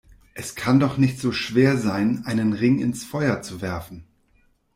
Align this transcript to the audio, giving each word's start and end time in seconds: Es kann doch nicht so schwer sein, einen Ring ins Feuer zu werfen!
Es 0.33 0.55
kann 0.55 0.79
doch 0.79 0.97
nicht 0.97 1.19
so 1.19 1.31
schwer 1.31 1.77
sein, 1.77 2.23
einen 2.25 2.53
Ring 2.53 2.79
ins 2.79 3.03
Feuer 3.05 3.43
zu 3.43 3.61
werfen! 3.61 4.07